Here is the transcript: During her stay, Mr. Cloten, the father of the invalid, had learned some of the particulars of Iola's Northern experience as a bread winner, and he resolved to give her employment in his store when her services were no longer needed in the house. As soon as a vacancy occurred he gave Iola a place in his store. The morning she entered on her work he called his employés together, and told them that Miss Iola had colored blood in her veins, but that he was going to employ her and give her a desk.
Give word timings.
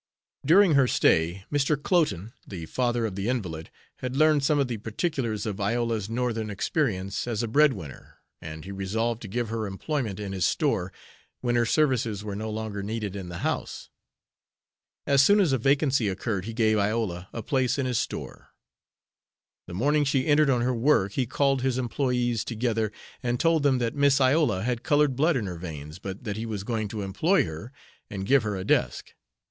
During 0.43 0.73
her 0.73 0.87
stay, 0.87 1.45
Mr. 1.51 1.75
Cloten, 1.77 2.33
the 2.47 2.65
father 2.65 3.05
of 3.05 3.13
the 3.15 3.29
invalid, 3.29 3.69
had 3.97 4.15
learned 4.15 4.43
some 4.43 4.57
of 4.57 4.67
the 4.67 4.77
particulars 4.79 5.45
of 5.45 5.61
Iola's 5.61 6.09
Northern 6.09 6.49
experience 6.49 7.27
as 7.27 7.43
a 7.43 7.47
bread 7.47 7.73
winner, 7.73 8.17
and 8.41 8.65
he 8.65 8.71
resolved 8.71 9.21
to 9.21 9.27
give 9.27 9.49
her 9.49 9.67
employment 9.67 10.19
in 10.19 10.31
his 10.31 10.43
store 10.43 10.91
when 11.41 11.53
her 11.53 11.67
services 11.67 12.23
were 12.23 12.35
no 12.35 12.49
longer 12.49 12.81
needed 12.81 13.15
in 13.15 13.29
the 13.29 13.37
house. 13.45 13.91
As 15.05 15.21
soon 15.21 15.39
as 15.39 15.53
a 15.53 15.59
vacancy 15.59 16.07
occurred 16.07 16.45
he 16.45 16.53
gave 16.55 16.79
Iola 16.79 17.29
a 17.31 17.43
place 17.43 17.77
in 17.77 17.85
his 17.85 17.99
store. 17.99 18.55
The 19.67 19.75
morning 19.75 20.03
she 20.03 20.25
entered 20.25 20.49
on 20.49 20.61
her 20.61 20.73
work 20.73 21.11
he 21.11 21.27
called 21.27 21.61
his 21.61 21.77
employés 21.77 22.43
together, 22.43 22.91
and 23.21 23.39
told 23.39 23.61
them 23.61 23.77
that 23.77 23.93
Miss 23.93 24.19
Iola 24.19 24.63
had 24.63 24.81
colored 24.81 25.15
blood 25.15 25.37
in 25.37 25.45
her 25.45 25.59
veins, 25.59 25.99
but 25.99 26.23
that 26.23 26.37
he 26.37 26.47
was 26.47 26.63
going 26.63 26.87
to 26.87 27.03
employ 27.03 27.45
her 27.45 27.71
and 28.09 28.25
give 28.25 28.41
her 28.41 28.55
a 28.55 28.63
desk. 28.65 29.13